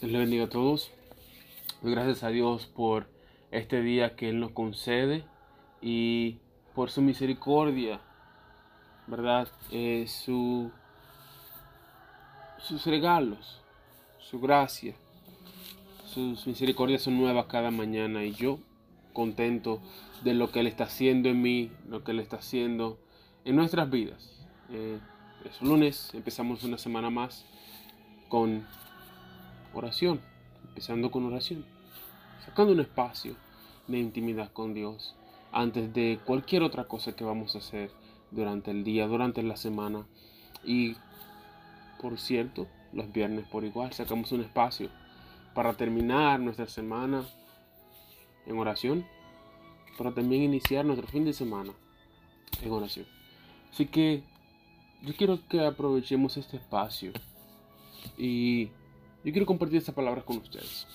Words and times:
Dios 0.00 0.12
le 0.12 0.18
bendiga 0.18 0.44
a 0.44 0.48
todos. 0.48 0.92
Gracias 1.82 2.22
a 2.22 2.28
Dios 2.28 2.66
por 2.66 3.08
este 3.50 3.82
día 3.82 4.14
que 4.14 4.28
Él 4.28 4.38
nos 4.38 4.52
concede 4.52 5.24
y 5.82 6.36
por 6.76 6.92
su 6.92 7.02
misericordia, 7.02 8.00
¿verdad? 9.08 9.48
Eh, 9.72 10.06
su, 10.06 10.70
sus 12.58 12.86
regalos, 12.86 13.60
su 14.20 14.38
gracia, 14.38 14.94
sus 16.06 16.46
misericordias 16.46 17.02
son 17.02 17.18
nuevas 17.18 17.46
cada 17.46 17.72
mañana 17.72 18.24
y 18.24 18.32
yo 18.34 18.60
contento 19.12 19.82
de 20.22 20.32
lo 20.34 20.52
que 20.52 20.60
Él 20.60 20.68
está 20.68 20.84
haciendo 20.84 21.28
en 21.28 21.42
mí, 21.42 21.72
lo 21.88 22.04
que 22.04 22.12
Él 22.12 22.20
está 22.20 22.36
haciendo 22.36 23.00
en 23.44 23.56
nuestras 23.56 23.90
vidas. 23.90 24.46
Eh, 24.70 25.00
es 25.44 25.60
lunes, 25.60 26.14
empezamos 26.14 26.62
una 26.62 26.78
semana 26.78 27.10
más 27.10 27.44
con 28.28 28.64
oración, 29.74 30.20
empezando 30.68 31.10
con 31.10 31.24
oración, 31.24 31.64
sacando 32.44 32.72
un 32.72 32.80
espacio 32.80 33.34
de 33.86 33.98
intimidad 33.98 34.52
con 34.52 34.74
Dios 34.74 35.14
antes 35.52 35.92
de 35.94 36.20
cualquier 36.24 36.62
otra 36.62 36.84
cosa 36.84 37.16
que 37.16 37.24
vamos 37.24 37.54
a 37.54 37.58
hacer 37.58 37.90
durante 38.30 38.70
el 38.70 38.84
día, 38.84 39.06
durante 39.06 39.42
la 39.42 39.56
semana. 39.56 40.06
Y 40.64 40.96
por 42.00 42.18
cierto, 42.18 42.66
los 42.92 43.12
viernes 43.12 43.46
por 43.46 43.64
igual, 43.64 43.92
sacamos 43.92 44.32
un 44.32 44.42
espacio 44.42 44.90
para 45.54 45.74
terminar 45.74 46.40
nuestra 46.40 46.66
semana 46.66 47.24
en 48.46 48.58
oración, 48.58 49.06
para 49.96 50.12
también 50.12 50.42
iniciar 50.42 50.84
nuestro 50.84 51.08
fin 51.08 51.24
de 51.24 51.32
semana 51.32 51.72
en 52.62 52.70
oración. 52.70 53.06
Así 53.72 53.86
que 53.86 54.22
yo 55.02 55.14
quiero 55.16 55.46
que 55.48 55.64
aprovechemos 55.64 56.36
este 56.36 56.56
espacio 56.56 57.12
y 58.16 58.70
yo 59.24 59.32
quiero 59.32 59.46
compartir 59.46 59.78
esta 59.78 59.92
palabra 59.92 60.22
con 60.22 60.38
ustedes. 60.38 60.86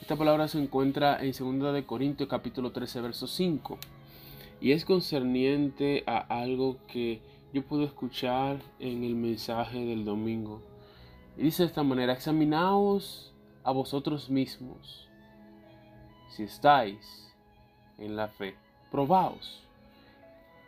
Esta 0.00 0.16
palabra 0.16 0.48
se 0.48 0.58
encuentra 0.58 1.18
en 1.22 1.32
2 1.32 1.72
de 1.72 1.84
Corintios 1.84 2.28
capítulo 2.28 2.72
13 2.72 3.00
verso 3.00 3.26
5 3.26 3.78
y 4.60 4.72
es 4.72 4.84
concerniente 4.84 6.02
a 6.06 6.18
algo 6.18 6.78
que 6.88 7.20
yo 7.52 7.62
puedo 7.62 7.84
escuchar 7.84 8.58
en 8.78 9.04
el 9.04 9.14
mensaje 9.14 9.84
del 9.84 10.04
domingo. 10.04 10.60
Y 11.36 11.42
dice 11.42 11.62
de 11.62 11.68
esta 11.68 11.82
manera, 11.82 12.12
examinaos 12.12 13.32
a 13.62 13.70
vosotros 13.70 14.28
mismos 14.28 15.08
si 16.30 16.42
estáis 16.42 17.34
en 17.98 18.16
la 18.16 18.28
fe, 18.28 18.56
probaos. 18.90 19.62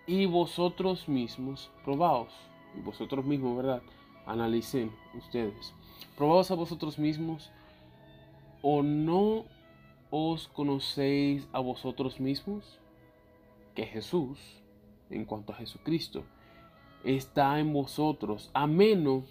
Y 0.06 0.26
vosotros 0.26 1.08
mismos, 1.08 1.70
probaos. 1.84 2.32
Y 2.76 2.80
vosotros 2.80 3.24
mismos, 3.24 3.56
¿verdad? 3.56 3.82
Analicen 4.26 4.92
ustedes. 5.14 5.72
Probaos 6.16 6.50
a 6.50 6.54
vosotros 6.54 6.98
mismos 6.98 7.50
o 8.62 8.82
no 8.82 9.44
os 10.10 10.48
conocéis 10.48 11.48
a 11.52 11.60
vosotros 11.60 12.20
mismos 12.20 12.78
que 13.74 13.86
Jesús, 13.86 14.38
en 15.08 15.24
cuanto 15.24 15.52
a 15.52 15.56
Jesucristo, 15.56 16.24
está 17.04 17.58
en 17.58 17.72
vosotros, 17.72 18.50
a 18.52 18.66
menos 18.66 19.24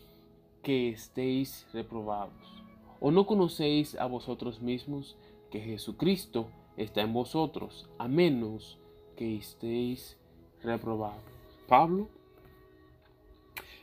que 0.63 0.89
estéis 0.89 1.67
reprobados. 1.73 2.63
O 2.99 3.11
no 3.11 3.25
conocéis 3.25 3.95
a 3.95 4.05
vosotros 4.05 4.61
mismos 4.61 5.17
que 5.51 5.59
Jesucristo 5.59 6.49
está 6.77 7.01
en 7.01 7.13
vosotros, 7.13 7.89
a 7.97 8.07
menos 8.07 8.79
que 9.15 9.35
estéis 9.35 10.17
reprobados. 10.63 11.23
Pablo 11.67 12.09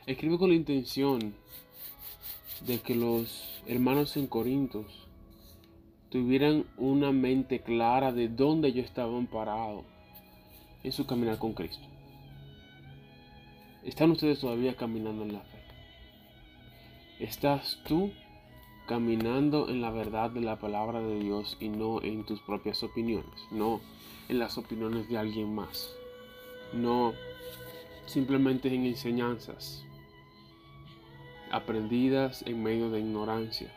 escribe 0.05 0.37
con 0.37 0.49
la 0.49 0.55
intención 0.55 1.35
de 2.65 2.79
que 2.79 2.95
los 2.95 3.61
hermanos 3.67 4.17
en 4.17 4.27
Corintios 4.27 5.07
tuvieran 6.09 6.65
una 6.77 7.11
mente 7.11 7.61
clara 7.61 8.11
de 8.11 8.29
dónde 8.29 8.69
ellos 8.69 8.85
estaban 8.85 9.27
parados 9.27 9.83
en 10.83 10.91
su 10.91 11.05
caminar 11.05 11.37
con 11.37 11.53
Cristo. 11.53 11.85
¿Están 13.83 14.11
ustedes 14.11 14.39
todavía 14.39 14.75
caminando 14.75 15.23
en 15.23 15.33
la 15.33 15.41
fe? 15.41 15.57
¿Estás 17.19 17.79
tú 17.85 18.11
caminando 18.87 19.69
en 19.69 19.81
la 19.81 19.91
verdad 19.91 20.29
de 20.31 20.41
la 20.41 20.59
palabra 20.59 21.01
de 21.01 21.19
Dios 21.19 21.57
y 21.59 21.69
no 21.69 22.01
en 22.01 22.25
tus 22.25 22.41
propias 22.41 22.83
opiniones? 22.83 23.39
No 23.51 23.81
en 24.29 24.39
las 24.39 24.57
opiniones 24.57 25.07
de 25.09 25.17
alguien 25.17 25.53
más. 25.53 25.89
No 26.73 27.13
simplemente 28.05 28.73
en 28.73 28.85
enseñanzas 28.85 29.86
aprendidas 31.57 32.43
en 32.47 32.63
medio 32.63 32.89
de 32.89 32.99
ignorancia 32.99 33.71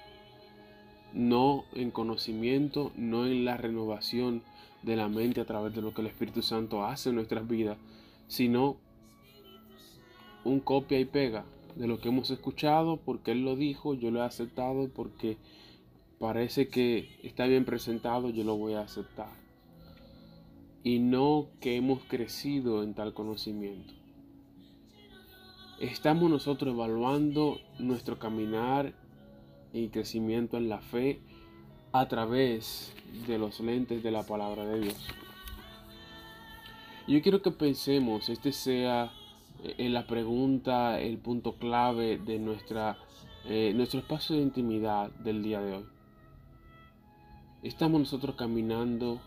no 1.12 1.64
en 1.74 1.90
conocimiento, 1.90 2.92
no 2.96 3.26
en 3.26 3.44
la 3.44 3.56
renovación 3.56 4.42
de 4.82 4.96
la 4.96 5.08
mente 5.08 5.40
a 5.40 5.44
través 5.44 5.74
de 5.74 5.82
lo 5.82 5.92
que 5.92 6.00
el 6.02 6.08
Espíritu 6.08 6.42
Santo 6.42 6.84
hace 6.84 7.10
en 7.10 7.16
nuestras 7.16 7.46
vidas, 7.46 7.78
sino 8.28 8.76
un 10.44 10.60
copia 10.60 10.98
y 10.98 11.04
pega 11.04 11.44
de 11.74 11.86
lo 11.86 12.00
que 12.00 12.08
hemos 12.08 12.30
escuchado, 12.30 12.96
porque 12.96 13.32
Él 13.32 13.44
lo 13.44 13.56
dijo, 13.56 13.94
yo 13.94 14.10
lo 14.10 14.20
he 14.20 14.24
aceptado, 14.24 14.88
porque 14.88 15.36
parece 16.18 16.68
que 16.68 17.18
está 17.22 17.46
bien 17.46 17.64
presentado, 17.64 18.30
yo 18.30 18.44
lo 18.44 18.56
voy 18.56 18.74
a 18.74 18.80
aceptar. 18.80 19.32
Y 20.82 20.98
no 20.98 21.48
que 21.60 21.76
hemos 21.76 22.02
crecido 22.04 22.82
en 22.82 22.94
tal 22.94 23.12
conocimiento. 23.12 23.92
Estamos 25.80 26.28
nosotros 26.28 26.74
evaluando 26.74 27.58
nuestro 27.78 28.18
caminar 28.18 28.92
y 29.72 29.88
crecimiento 29.88 30.58
en 30.58 30.68
la 30.68 30.82
fe 30.82 31.22
a 31.92 32.06
través 32.06 32.94
de 33.26 33.38
los 33.38 33.60
lentes 33.60 34.02
de 34.02 34.10
la 34.10 34.22
palabra 34.22 34.66
de 34.66 34.80
Dios. 34.80 35.08
Yo 37.08 37.22
quiero 37.22 37.40
que 37.40 37.50
pensemos, 37.50 38.28
este 38.28 38.52
sea 38.52 39.10
eh, 39.64 39.88
la 39.88 40.06
pregunta, 40.06 41.00
el 41.00 41.16
punto 41.16 41.54
clave 41.54 42.18
de 42.18 42.38
nuestra, 42.38 42.98
eh, 43.46 43.72
nuestro 43.74 44.00
espacio 44.00 44.36
de 44.36 44.42
intimidad 44.42 45.10
del 45.12 45.42
día 45.42 45.62
de 45.62 45.76
hoy. 45.76 45.86
Estamos 47.62 48.00
nosotros 48.00 48.36
caminando 48.36 49.18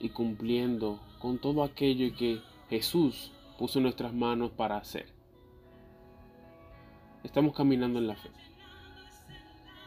y 0.00 0.08
cumpliendo 0.08 0.98
con 1.20 1.38
todo 1.38 1.62
aquello 1.62 2.16
que 2.16 2.40
Jesús 2.68 3.30
puso 3.60 3.78
en 3.78 3.84
nuestras 3.84 4.12
manos 4.12 4.50
para 4.50 4.76
hacer. 4.76 5.13
Estamos 7.24 7.54
caminando 7.54 7.98
en 7.98 8.06
la 8.06 8.14
fe. 8.14 8.28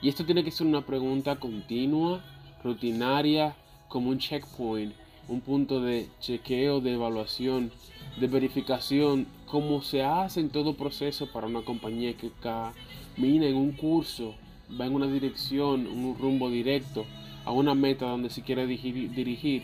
Y 0.01 0.09
esto 0.09 0.25
tiene 0.25 0.43
que 0.43 0.51
ser 0.51 0.67
una 0.67 0.85
pregunta 0.85 1.37
continua, 1.37 2.21
rutinaria, 2.63 3.55
como 3.87 4.09
un 4.09 4.17
checkpoint, 4.17 4.93
un 5.27 5.41
punto 5.41 5.79
de 5.79 6.09
chequeo, 6.19 6.81
de 6.81 6.93
evaluación, 6.93 7.71
de 8.19 8.27
verificación, 8.27 9.27
como 9.45 9.81
se 9.81 10.03
hace 10.03 10.39
en 10.39 10.49
todo 10.49 10.75
proceso 10.75 11.31
para 11.31 11.47
una 11.47 11.61
compañía 11.61 12.17
que 12.17 12.31
camina 12.41 13.45
en 13.45 13.55
un 13.55 13.71
curso, 13.71 14.35
va 14.79 14.85
en 14.85 14.95
una 14.95 15.07
dirección, 15.07 15.87
un 15.87 16.17
rumbo 16.17 16.49
directo, 16.49 17.05
a 17.45 17.51
una 17.51 17.75
meta 17.75 18.07
donde 18.07 18.29
se 18.29 18.41
quiere 18.41 18.67
dirigir. 18.67 19.63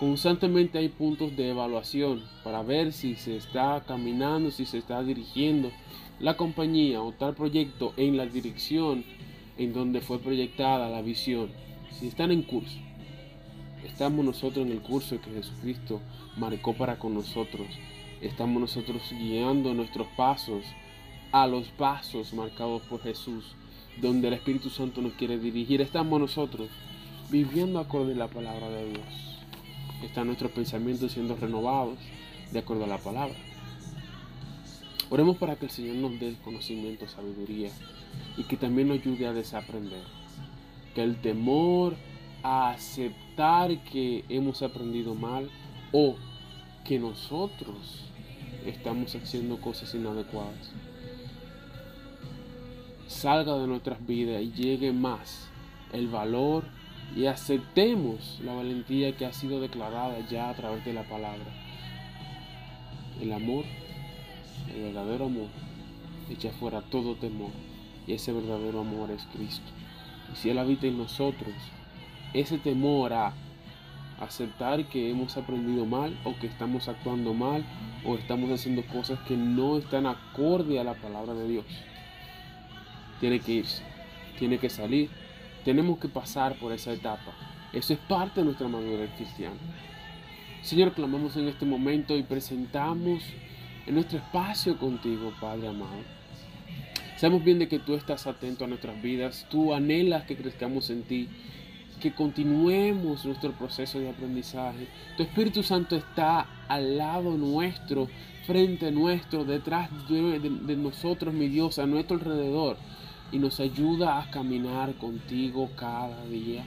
Constantemente 0.00 0.78
hay 0.78 0.88
puntos 0.88 1.36
de 1.36 1.50
evaluación 1.50 2.22
para 2.42 2.62
ver 2.62 2.94
si 2.94 3.16
se 3.16 3.36
está 3.36 3.84
caminando, 3.86 4.50
si 4.50 4.64
se 4.64 4.78
está 4.78 5.02
dirigiendo 5.02 5.70
la 6.18 6.38
compañía 6.38 7.02
o 7.02 7.12
tal 7.12 7.34
proyecto 7.34 7.92
en 7.98 8.16
la 8.16 8.24
dirección 8.24 9.04
en 9.58 9.74
donde 9.74 10.00
fue 10.00 10.18
proyectada 10.18 10.88
la 10.88 11.02
visión, 11.02 11.50
si 11.90 12.08
están 12.08 12.30
en 12.30 12.40
curso, 12.44 12.78
estamos 13.84 14.24
nosotros 14.24 14.64
en 14.64 14.72
el 14.72 14.80
curso 14.80 15.20
que 15.20 15.32
Jesucristo 15.32 16.00
marcó 16.38 16.72
para 16.72 16.98
con 16.98 17.12
nosotros, 17.12 17.66
estamos 18.22 18.58
nosotros 18.58 19.02
guiando 19.10 19.74
nuestros 19.74 20.06
pasos 20.16 20.64
a 21.30 21.46
los 21.46 21.68
pasos 21.72 22.32
marcados 22.32 22.80
por 22.88 23.02
Jesús, 23.02 23.54
donde 24.00 24.28
el 24.28 24.34
Espíritu 24.34 24.70
Santo 24.70 25.02
nos 25.02 25.12
quiere 25.12 25.38
dirigir, 25.38 25.82
estamos 25.82 26.18
nosotros 26.18 26.70
viviendo 27.30 27.78
acorde 27.78 28.14
a 28.14 28.16
la 28.16 28.28
palabra 28.28 28.70
de 28.70 28.92
Dios. 28.92 29.39
Están 30.02 30.26
nuestros 30.26 30.52
pensamientos 30.52 31.12
siendo 31.12 31.36
renovados 31.36 31.98
de 32.52 32.58
acuerdo 32.58 32.84
a 32.84 32.88
la 32.88 32.98
palabra. 32.98 33.36
Oremos 35.10 35.36
para 35.36 35.56
que 35.56 35.66
el 35.66 35.70
Señor 35.70 35.96
nos 35.96 36.18
dé 36.20 36.34
conocimiento, 36.44 37.08
sabiduría 37.08 37.70
y 38.36 38.44
que 38.44 38.56
también 38.56 38.88
nos 38.88 38.98
ayude 38.98 39.26
a 39.26 39.32
desaprender. 39.32 40.02
Que 40.94 41.02
el 41.02 41.20
temor 41.20 41.96
a 42.42 42.70
aceptar 42.70 43.82
que 43.84 44.24
hemos 44.28 44.62
aprendido 44.62 45.14
mal 45.14 45.50
o 45.92 46.16
que 46.84 46.98
nosotros 46.98 48.04
estamos 48.64 49.14
haciendo 49.14 49.60
cosas 49.60 49.94
inadecuadas 49.94 50.72
salga 53.10 53.58
de 53.58 53.66
nuestras 53.66 54.06
vidas 54.06 54.40
y 54.40 54.52
llegue 54.52 54.92
más 54.92 55.48
el 55.92 56.08
valor 56.08 56.64
y 57.16 57.26
aceptemos 57.26 58.38
la 58.44 58.54
valentía 58.54 59.16
que 59.16 59.26
ha 59.26 59.32
sido 59.32 59.60
declarada 59.60 60.18
ya 60.28 60.48
a 60.48 60.54
través 60.54 60.84
de 60.84 60.92
la 60.92 61.02
palabra. 61.02 61.46
El 63.20 63.32
amor, 63.32 63.64
el 64.74 64.82
verdadero 64.82 65.26
amor, 65.26 65.48
echa 66.30 66.50
fuera 66.50 66.82
todo 66.82 67.16
temor. 67.16 67.50
Y 68.06 68.12
ese 68.12 68.32
verdadero 68.32 68.80
amor 68.80 69.10
es 69.10 69.22
Cristo. 69.32 69.70
Y 70.32 70.36
si 70.36 70.50
Él 70.50 70.58
habita 70.58 70.86
en 70.86 70.98
nosotros, 70.98 71.54
ese 72.32 72.58
temor 72.58 73.12
a 73.12 73.34
aceptar 74.20 74.84
que 74.86 75.10
hemos 75.10 75.36
aprendido 75.36 75.86
mal 75.86 76.16
o 76.24 76.36
que 76.36 76.46
estamos 76.46 76.88
actuando 76.88 77.34
mal 77.34 77.64
o 78.04 78.16
estamos 78.16 78.50
haciendo 78.50 78.82
cosas 78.86 79.18
que 79.20 79.36
no 79.36 79.78
están 79.78 80.06
acorde 80.06 80.78
a 80.78 80.84
la 80.84 80.94
palabra 80.94 81.34
de 81.34 81.48
Dios. 81.48 81.64
Tiene 83.18 83.40
que 83.40 83.52
irse, 83.52 83.82
tiene 84.38 84.58
que 84.58 84.70
salir. 84.70 85.10
Tenemos 85.64 85.98
que 85.98 86.08
pasar 86.08 86.58
por 86.58 86.72
esa 86.72 86.92
etapa. 86.92 87.32
Eso 87.72 87.92
es 87.92 87.98
parte 88.00 88.40
de 88.40 88.46
nuestra 88.46 88.68
madurez 88.68 89.10
cristiana. 89.16 89.56
Señor, 90.62 90.92
clamamos 90.92 91.36
en 91.36 91.48
este 91.48 91.64
momento 91.64 92.16
y 92.16 92.22
presentamos 92.22 93.22
en 93.86 93.94
nuestro 93.94 94.18
espacio 94.18 94.78
contigo, 94.78 95.32
Padre 95.40 95.68
amado. 95.68 96.20
Sabemos 97.16 97.44
bien 97.44 97.58
de 97.58 97.68
que 97.68 97.78
tú 97.78 97.94
estás 97.94 98.26
atento 98.26 98.64
a 98.64 98.68
nuestras 98.68 99.00
vidas, 99.02 99.46
tú 99.50 99.74
anhelas 99.74 100.24
que 100.24 100.36
crezcamos 100.36 100.88
en 100.90 101.02
ti, 101.02 101.28
que 102.00 102.14
continuemos 102.14 103.24
nuestro 103.26 103.52
proceso 103.52 104.00
de 104.00 104.08
aprendizaje. 104.08 104.88
Tu 105.16 105.22
Espíritu 105.22 105.62
Santo 105.62 105.96
está 105.96 106.46
al 106.66 106.96
lado 106.96 107.36
nuestro, 107.36 108.08
frente 108.46 108.90
nuestro, 108.90 109.44
detrás 109.44 109.90
de, 110.08 110.40
de, 110.40 110.76
nosotros, 110.76 111.32
mi 111.32 111.48
Dios, 111.48 111.78
a 111.78 111.86
nuestro 111.86 112.16
alrededor, 112.16 112.78
y 113.32 113.38
nos 113.38 113.60
ayuda 113.60 114.20
a 114.20 114.30
caminar 114.30 114.94
contigo 114.94 115.70
cada 115.76 116.24
día. 116.26 116.64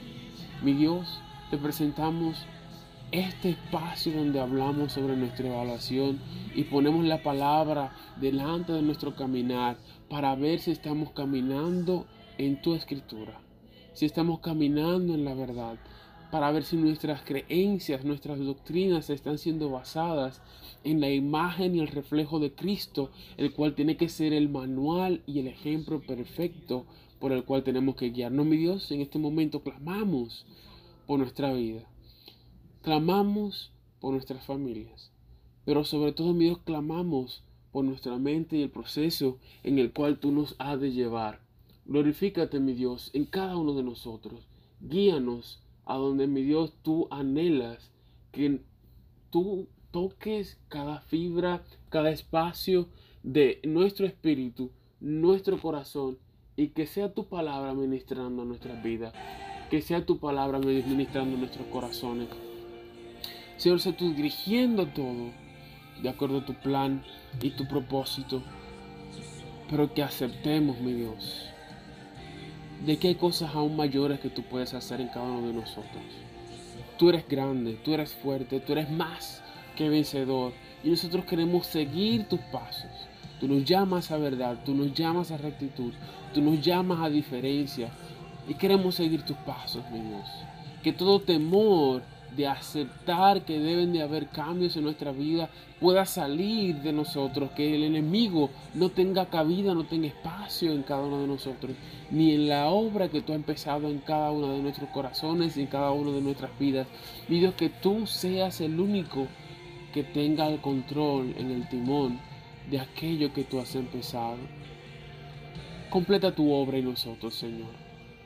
Mi 0.62 0.72
Dios, 0.72 1.20
te 1.50 1.58
presentamos 1.58 2.46
este 3.12 3.50
espacio 3.50 4.16
donde 4.16 4.40
hablamos 4.40 4.92
sobre 4.92 5.16
nuestra 5.16 5.48
evaluación 5.48 6.18
y 6.54 6.64
ponemos 6.64 7.04
la 7.04 7.22
palabra 7.22 7.92
delante 8.20 8.72
de 8.72 8.82
nuestro 8.82 9.14
caminar 9.14 9.76
para 10.08 10.34
ver 10.34 10.58
si 10.58 10.70
estamos 10.70 11.10
caminando 11.10 12.06
en 12.38 12.60
tu 12.60 12.74
escritura 12.74 13.44
si 13.94 14.06
estamos 14.06 14.40
caminando 14.40 15.14
en 15.14 15.24
la 15.24 15.34
verdad, 15.34 15.76
para 16.30 16.50
ver 16.50 16.64
si 16.64 16.76
nuestras 16.76 17.22
creencias, 17.22 18.04
nuestras 18.04 18.38
doctrinas 18.38 19.10
están 19.10 19.38
siendo 19.38 19.70
basadas 19.70 20.42
en 20.82 21.00
la 21.00 21.10
imagen 21.10 21.74
y 21.74 21.80
el 21.80 21.88
reflejo 21.88 22.40
de 22.40 22.54
Cristo, 22.54 23.10
el 23.36 23.52
cual 23.52 23.74
tiene 23.74 23.96
que 23.96 24.08
ser 24.08 24.32
el 24.32 24.48
manual 24.48 25.22
y 25.26 25.40
el 25.40 25.46
ejemplo 25.46 26.00
perfecto 26.00 26.86
por 27.18 27.32
el 27.32 27.44
cual 27.44 27.64
tenemos 27.64 27.96
que 27.96 28.10
guiarnos. 28.10 28.46
Mi 28.46 28.56
Dios, 28.56 28.90
en 28.90 29.00
este 29.00 29.18
momento 29.18 29.62
clamamos 29.62 30.46
por 31.06 31.18
nuestra 31.18 31.52
vida, 31.52 31.88
clamamos 32.82 33.72
por 34.00 34.12
nuestras 34.12 34.44
familias, 34.44 35.12
pero 35.64 35.84
sobre 35.84 36.12
todo, 36.12 36.34
mi 36.34 36.44
Dios, 36.44 36.58
clamamos 36.64 37.42
por 37.72 37.84
nuestra 37.84 38.16
mente 38.18 38.56
y 38.56 38.62
el 38.62 38.70
proceso 38.70 39.38
en 39.62 39.78
el 39.78 39.92
cual 39.92 40.18
tú 40.18 40.30
nos 40.30 40.56
has 40.58 40.80
de 40.80 40.92
llevar 40.92 41.44
Glorifícate, 41.86 42.60
mi 42.60 42.72
Dios, 42.72 43.10
en 43.12 43.26
cada 43.26 43.58
uno 43.58 43.74
de 43.74 43.82
nosotros. 43.82 44.48
Guíanos 44.80 45.60
a 45.86 45.96
donde, 45.96 46.26
mi 46.26 46.42
Dios, 46.42 46.72
tú 46.82 47.08
anhelas 47.10 47.90
que 48.32 48.60
tú 49.30 49.68
toques 49.90 50.58
cada 50.68 51.00
fibra, 51.00 51.62
cada 51.88 52.10
espacio 52.10 52.88
de 53.22 53.60
nuestro 53.64 54.06
espíritu, 54.06 54.70
nuestro 55.00 55.60
corazón, 55.60 56.18
y 56.56 56.68
que 56.68 56.86
sea 56.86 57.12
tu 57.12 57.28
palabra 57.28 57.74
ministrando 57.74 58.44
nuestras 58.44 58.82
vidas, 58.82 59.12
que 59.70 59.82
sea 59.82 60.04
tu 60.06 60.18
palabra 60.18 60.58
ministrando 60.58 61.36
nuestros 61.36 61.66
corazones. 61.68 62.28
Señor, 63.56 63.80
sea 63.80 63.96
tú 63.96 64.12
dirigiendo 64.12 64.86
todo 64.88 65.30
de 66.02 66.08
acuerdo 66.08 66.38
a 66.38 66.44
tu 66.44 66.54
plan 66.54 67.02
y 67.40 67.50
tu 67.50 67.66
propósito, 67.66 68.42
pero 69.70 69.92
que 69.94 70.02
aceptemos, 70.02 70.80
mi 70.80 70.92
Dios, 70.92 71.53
de 72.84 72.98
que 72.98 73.08
hay 73.08 73.14
cosas 73.14 73.54
aún 73.54 73.76
mayores 73.76 74.20
que 74.20 74.28
tú 74.28 74.42
puedes 74.42 74.74
hacer 74.74 75.00
en 75.00 75.08
cada 75.08 75.24
uno 75.24 75.46
de 75.46 75.54
nosotros. 75.54 76.02
Tú 76.98 77.08
eres 77.08 77.26
grande, 77.28 77.78
tú 77.84 77.94
eres 77.94 78.12
fuerte, 78.12 78.60
tú 78.60 78.72
eres 78.72 78.90
más 78.90 79.42
que 79.76 79.88
vencedor 79.88 80.52
y 80.82 80.90
nosotros 80.90 81.24
queremos 81.24 81.66
seguir 81.66 82.28
tus 82.28 82.40
pasos. 82.52 82.90
Tú 83.40 83.48
nos 83.48 83.64
llamas 83.64 84.10
a 84.10 84.18
verdad, 84.18 84.62
tú 84.64 84.74
nos 84.74 84.92
llamas 84.92 85.30
a 85.30 85.38
rectitud, 85.38 85.92
tú 86.32 86.40
nos 86.40 86.60
llamas 86.60 87.00
a 87.00 87.08
diferencia 87.08 87.88
y 88.48 88.54
queremos 88.54 88.94
seguir 88.94 89.22
tus 89.22 89.36
pasos, 89.38 89.82
mi. 89.90 90.00
Que 90.82 90.92
todo 90.92 91.20
temor 91.20 92.02
de 92.36 92.46
aceptar 92.46 93.44
que 93.44 93.58
deben 93.58 93.92
de 93.92 94.02
haber 94.02 94.28
cambios 94.28 94.76
en 94.76 94.84
nuestra 94.84 95.12
vida 95.12 95.48
pueda 95.80 96.04
salir 96.06 96.76
de 96.76 96.92
nosotros, 96.92 97.50
que 97.50 97.74
el 97.74 97.84
enemigo 97.84 98.50
no 98.74 98.90
tenga 98.90 99.26
cabida, 99.26 99.74
no 99.74 99.84
tenga 99.84 100.08
espacio 100.08 100.72
en 100.72 100.82
cada 100.82 101.02
uno 101.02 101.20
de 101.20 101.26
nosotros, 101.26 101.72
ni 102.10 102.32
en 102.32 102.48
la 102.48 102.66
obra 102.66 103.08
que 103.08 103.20
tú 103.20 103.32
has 103.32 103.36
empezado 103.36 103.88
en 103.88 103.98
cada 103.98 104.30
uno 104.30 104.52
de 104.52 104.62
nuestros 104.62 104.88
corazones 104.90 105.56
y 105.56 105.62
en 105.62 105.66
cada 105.66 105.92
una 105.92 106.12
de 106.12 106.22
nuestras 106.22 106.58
vidas. 106.58 106.86
Mi 107.28 107.38
Dios, 107.40 107.54
que 107.54 107.68
tú 107.68 108.06
seas 108.06 108.60
el 108.60 108.80
único 108.80 109.26
que 109.92 110.02
tenga 110.02 110.48
el 110.48 110.60
control 110.60 111.34
en 111.38 111.50
el 111.50 111.68
timón 111.68 112.18
de 112.70 112.80
aquello 112.80 113.32
que 113.32 113.44
tú 113.44 113.60
has 113.60 113.74
empezado. 113.74 114.38
Completa 115.90 116.34
tu 116.34 116.50
obra 116.50 116.78
en 116.78 116.86
nosotros, 116.86 117.34
Señor. 117.34 117.70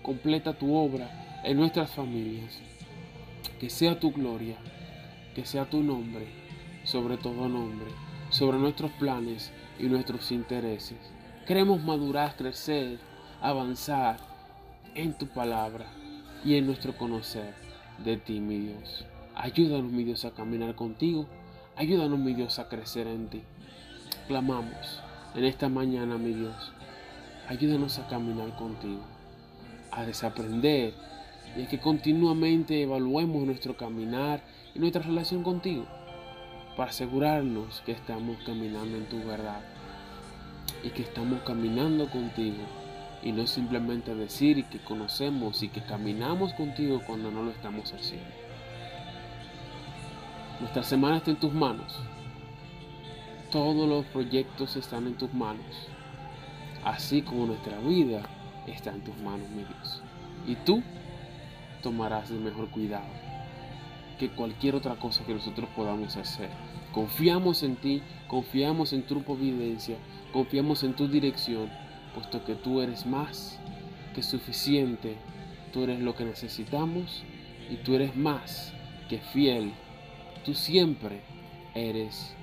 Completa 0.03 0.57
tu 0.57 0.75
obra 0.75 1.41
en 1.45 1.57
nuestras 1.59 1.91
familias 1.91 2.63
que 3.59 3.71
sea 3.71 3.99
tu 3.99 4.13
gloria, 4.13 4.57
que 5.35 5.45
sea 5.45 5.69
tu 5.69 5.83
nombre, 5.83 6.27
sobre 6.85 7.17
todo 7.17 7.49
nombre, 7.49 7.91
sobre 8.31 8.59
nuestros 8.59 8.91
planes 8.93 9.53
y 9.79 9.85
nuestros 9.85 10.31
intereses. 10.33 10.99
Queremos 11.47 11.83
madurar, 11.83 12.37
crecer, 12.37 12.99
avanzar 13.41 14.19
en 14.95 15.17
tu 15.17 15.27
palabra 15.27 15.87
y 16.45 16.57
en 16.57 16.67
nuestro 16.67 16.97
conocer 16.97 17.55
de 18.05 18.17
ti, 18.17 18.41
mi 18.41 18.59
Dios. 18.59 19.05
Ayúdanos, 19.35 19.91
mi 19.91 20.05
Dios, 20.05 20.25
a 20.25 20.33
caminar 20.33 20.75
contigo. 20.75 21.27
Ayúdanos, 21.77 22.19
mi 22.19 22.35
Dios, 22.35 22.59
a 22.59 22.69
crecer 22.69 23.07
en 23.07 23.29
ti. 23.29 23.43
Clamamos 24.27 25.03
en 25.35 25.45
esta 25.45 25.69
mañana, 25.69 26.19
mi 26.19 26.33
Dios. 26.33 26.73
Ayúdanos 27.49 27.99
a 27.99 28.09
caminar 28.09 28.57
contigo, 28.57 29.03
a 29.91 30.05
desaprender 30.05 30.93
y 31.59 31.63
es 31.63 31.69
que 31.69 31.81
continuamente 31.81 32.83
evaluemos 32.83 33.43
nuestro 33.43 33.77
caminar 33.77 34.45
y 34.77 34.79
nuestra 34.79 35.03
relación 35.03 35.43
contigo 35.43 35.87
para 36.77 36.91
asegurarnos 36.91 37.81
que 37.81 37.91
estamos 37.91 38.39
caminando 38.47 38.97
en 38.97 39.07
tu 39.07 39.19
verdad 39.27 39.61
y 40.85 40.91
que 40.91 41.03
estamos 41.03 41.41
caminando 41.43 42.09
contigo 42.11 42.63
y 43.25 43.33
no 43.33 43.49
simplemente 43.49 44.15
decir 44.15 44.67
que 44.67 44.79
conocemos 44.79 45.65
y 45.65 45.69
que 45.69 45.83
caminamos 45.83 46.55
contigo 46.55 47.03
cuando 47.05 47.33
no 47.33 47.43
lo 47.43 47.51
estamos 47.51 47.93
haciendo. 47.93 48.31
Nuestra 50.61 50.85
semana 50.85 51.17
está 51.17 51.33
en 51.33 51.41
tus 51.41 51.53
manos. 51.53 51.93
Todos 53.51 53.89
los 53.89 54.07
proyectos 54.07 54.77
están 54.77 55.09
en 55.09 55.15
tus 55.15 55.35
manos. 55.35 55.89
Así 56.85 57.23
como 57.23 57.47
nuestra 57.47 57.81
vida 57.81 58.23
está 58.69 58.93
en 58.93 59.03
tus 59.03 59.17
manos, 59.17 59.49
mi 59.49 59.65
Dios. 59.65 60.03
Y 60.47 60.55
tú 60.65 60.85
tomarás 61.83 62.31
el 62.31 62.41
mejor 62.41 62.69
cuidado 62.71 63.07
que 64.19 64.29
cualquier 64.29 64.75
otra 64.75 64.97
cosa 64.97 65.25
que 65.25 65.33
nosotros 65.33 65.69
podamos 65.75 66.17
hacer. 66.17 66.51
Confiamos 66.93 67.63
en 67.63 67.77
ti, 67.77 68.03
confiamos 68.27 68.93
en 68.93 69.03
tu 69.03 69.23
providencia, 69.23 69.97
confiamos 70.33 70.83
en 70.83 70.95
tu 70.95 71.09
dirección, 71.09 71.71
puesto 72.15 72.45
que 72.45 72.55
tú 72.55 72.81
eres 72.81 73.07
más 73.07 73.59
que 74.15 74.23
suficiente, 74.23 75.17
tú 75.73 75.85
eres 75.85 76.01
lo 76.01 76.15
que 76.17 76.25
necesitamos 76.25 77.23
y 77.71 77.77
tú 77.77 77.95
eres 77.95 78.17
más 78.17 78.73
que 79.09 79.19
fiel. 79.19 79.73
Tú 80.45 80.55
siempre 80.55 81.21
eres 81.75 82.35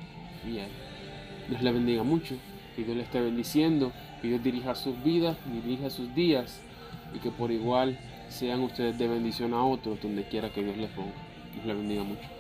fiel. 0.44 0.70
Dios 1.50 1.62
le 1.62 1.72
bendiga 1.72 2.04
mucho, 2.04 2.36
que 2.76 2.84
Dios 2.84 2.96
le 2.96 3.04
esté 3.04 3.20
bendiciendo, 3.20 3.92
que 4.22 4.30
Dios 4.30 4.44
dirija 4.44 4.76
sus 4.76 5.02
vidas, 5.04 5.38
dirija 5.52 5.90
sus 5.90 6.14
días 6.16 6.62
y 7.14 7.20
que 7.20 7.32
por 7.32 7.52
igual 7.52 8.00
sean 8.30 8.62
ustedes 8.62 8.98
de 8.98 9.08
bendición 9.08 9.54
a 9.54 9.64
otros 9.64 10.02
donde 10.02 10.24
quiera 10.24 10.50
que 10.50 10.64
Dios 10.64 10.78
les 10.78 10.90
ponga. 10.92 11.14
Dios 11.54 11.66
les 11.66 11.76
bendiga 11.76 12.04
mucho. 12.04 12.35